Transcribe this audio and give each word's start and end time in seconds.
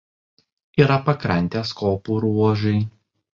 Yra 0.83 0.97
pakrantės 1.09 1.75
kopų 1.83 2.19
ruožai. 2.25 2.75